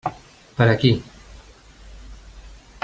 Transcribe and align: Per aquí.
Per 0.59 0.67
aquí. 0.71 0.91